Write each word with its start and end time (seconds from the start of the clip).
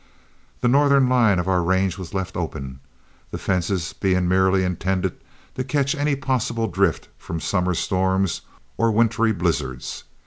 The 0.61 0.67
northern 0.67 1.07
line 1.07 1.37
of 1.37 1.47
our 1.47 1.61
range 1.61 1.99
was 1.99 2.11
left 2.11 2.35
open, 2.35 2.79
the 3.29 3.37
fences 3.37 3.93
being 3.93 4.27
merely 4.27 4.63
intended 4.63 5.13
to 5.57 5.63
catch 5.63 5.93
any 5.93 6.15
possible 6.15 6.65
drift 6.67 7.07
from 7.19 7.39
summer 7.39 7.75
storms 7.75 8.41
or 8.77 8.89
wintry 8.89 9.31
blizzards. 9.31 10.05